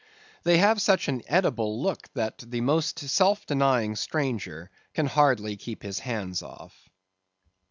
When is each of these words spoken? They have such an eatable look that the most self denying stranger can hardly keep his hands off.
They 0.41 0.57
have 0.57 0.81
such 0.81 1.07
an 1.09 1.21
eatable 1.31 1.79
look 1.79 2.11
that 2.15 2.39
the 2.39 2.61
most 2.61 2.97
self 2.97 3.45
denying 3.45 3.95
stranger 3.95 4.71
can 4.95 5.05
hardly 5.05 5.57
keep 5.57 5.83
his 5.83 5.99
hands 5.99 6.41
off. 6.41 6.89